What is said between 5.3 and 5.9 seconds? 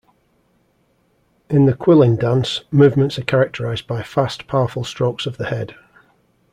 the head.